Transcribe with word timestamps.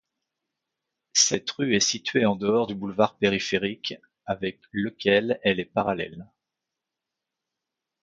Cette 1.13 1.51
rue 1.51 1.75
est 1.75 1.79
située 1.79 2.25
en 2.25 2.35
dehors 2.35 2.65
du 2.65 2.73
boulevard 2.73 3.15
périphérique 3.19 3.93
avec 4.25 4.59
lequel 4.71 5.39
elle 5.43 5.59
est 5.59 5.65
parallèle. 5.71 6.25